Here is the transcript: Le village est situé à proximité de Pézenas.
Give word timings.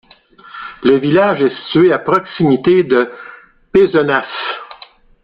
Le 0.81 0.95
village 0.97 1.43
est 1.43 1.55
situé 1.65 1.93
à 1.93 1.99
proximité 1.99 2.81
de 2.83 3.11
Pézenas. 3.71 4.25